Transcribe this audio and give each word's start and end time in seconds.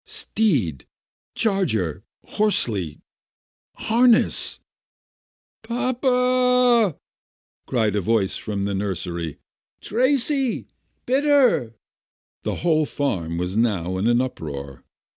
"Steed— 0.03 0.87
Charger— 1.35 2.03
Horsely— 2.33 3.01
Harness" 3.89 4.59
"Papa!" 5.61 6.97
cried 7.67 7.95
a 7.95 8.01
voice 8.01 8.35
from 8.35 8.63
the 8.65 8.73
nursery. 8.73 9.37
"Traccy! 9.79 10.65
Bitter!" 11.05 11.75
The 12.41 12.55
whole 12.65 12.87
farm 12.87 13.37
was 13.37 13.55
now 13.55 13.99
in 13.99 14.07
an 14.07 14.21
uproar. 14.21 14.83